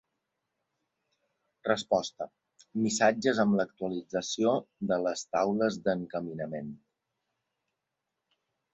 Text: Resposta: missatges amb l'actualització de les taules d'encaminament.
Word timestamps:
Resposta: 1.67 2.27
missatges 2.87 3.43
amb 3.45 3.59
l'actualització 3.61 4.57
de 4.95 5.01
les 5.05 5.27
taules 5.39 5.81
d'encaminament. 5.87 6.77